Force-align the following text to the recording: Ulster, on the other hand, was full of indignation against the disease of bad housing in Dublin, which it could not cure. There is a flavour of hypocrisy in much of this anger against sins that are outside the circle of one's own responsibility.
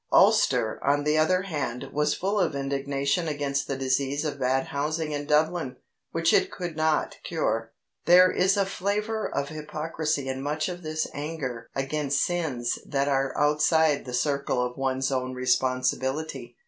Ulster, 0.11 0.79
on 0.83 1.03
the 1.03 1.15
other 1.19 1.43
hand, 1.43 1.89
was 1.93 2.15
full 2.15 2.39
of 2.39 2.55
indignation 2.55 3.27
against 3.27 3.67
the 3.67 3.77
disease 3.77 4.25
of 4.25 4.39
bad 4.39 4.69
housing 4.69 5.11
in 5.11 5.27
Dublin, 5.27 5.75
which 6.11 6.33
it 6.33 6.49
could 6.51 6.75
not 6.75 7.17
cure. 7.23 7.71
There 8.05 8.31
is 8.31 8.57
a 8.57 8.65
flavour 8.65 9.29
of 9.31 9.49
hypocrisy 9.49 10.27
in 10.27 10.41
much 10.41 10.67
of 10.67 10.81
this 10.81 11.05
anger 11.13 11.69
against 11.75 12.23
sins 12.23 12.79
that 12.83 13.07
are 13.07 13.37
outside 13.37 14.05
the 14.05 14.13
circle 14.15 14.59
of 14.65 14.75
one's 14.75 15.11
own 15.11 15.35
responsibility. 15.35 16.57